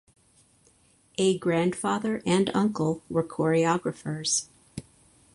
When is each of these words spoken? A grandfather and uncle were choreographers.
A 1.19 1.37
grandfather 1.37 2.23
and 2.25 2.49
uncle 2.55 3.03
were 3.07 3.23
choreographers. 3.23 4.47